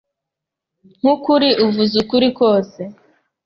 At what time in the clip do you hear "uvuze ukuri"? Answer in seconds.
1.65-2.25